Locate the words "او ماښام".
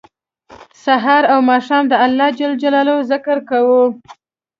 1.33-1.83